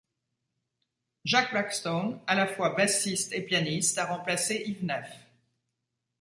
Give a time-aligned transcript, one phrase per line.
[1.25, 5.15] Jacques Blackstone, à la fois bassiste et pianiste, a remplacé Yves Neff.